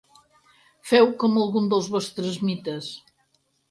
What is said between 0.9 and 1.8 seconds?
Feu com algun